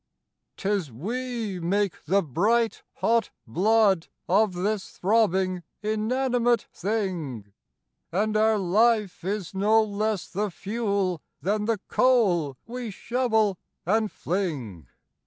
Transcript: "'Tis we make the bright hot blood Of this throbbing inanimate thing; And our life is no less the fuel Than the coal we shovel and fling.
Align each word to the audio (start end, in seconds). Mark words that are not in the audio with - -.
"'Tis 0.57 0.91
we 0.91 1.59
make 1.59 2.03
the 2.05 2.23
bright 2.23 2.81
hot 2.93 3.29
blood 3.45 4.07
Of 4.27 4.53
this 4.53 4.89
throbbing 4.97 5.61
inanimate 5.83 6.63
thing; 6.73 7.53
And 8.11 8.35
our 8.35 8.57
life 8.57 9.23
is 9.23 9.53
no 9.53 9.83
less 9.83 10.27
the 10.27 10.49
fuel 10.49 11.21
Than 11.39 11.65
the 11.65 11.79
coal 11.87 12.57
we 12.65 12.89
shovel 12.89 13.59
and 13.85 14.11
fling. 14.11 14.87